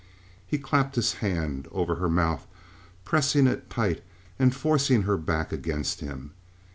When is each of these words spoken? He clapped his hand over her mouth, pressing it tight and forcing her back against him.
He 0.47 0.57
clapped 0.57 0.95
his 0.95 1.13
hand 1.21 1.67
over 1.71 1.97
her 1.97 2.09
mouth, 2.09 2.47
pressing 3.05 3.45
it 3.45 3.69
tight 3.69 4.03
and 4.39 4.55
forcing 4.55 5.03
her 5.03 5.15
back 5.15 5.51
against 5.51 5.99
him. 5.99 6.31